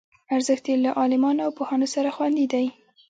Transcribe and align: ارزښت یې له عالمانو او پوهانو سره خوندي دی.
ارزښت 0.35 0.65
یې 0.71 0.75
له 0.85 0.91
عالمانو 0.99 1.41
او 1.45 1.51
پوهانو 1.57 1.87
سره 1.95 2.09
خوندي 2.15 2.45
دی. 2.53 2.65